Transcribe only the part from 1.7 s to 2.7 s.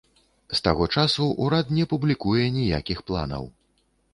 не публікуе